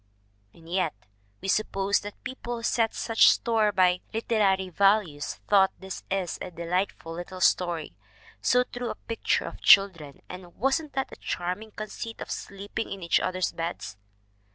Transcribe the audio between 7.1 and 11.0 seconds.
little story" "so true a picture of children" "and wasn't